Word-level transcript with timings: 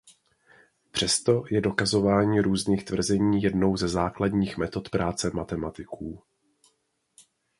Přesto 0.91 1.43
je 1.51 1.61
dokazování 1.61 2.39
různých 2.41 2.85
tvrzení 2.85 3.41
jednou 3.41 3.77
ze 3.77 3.87
základních 3.87 4.57
metod 4.57 4.89
práce 4.89 5.31
matematiků. 5.33 6.23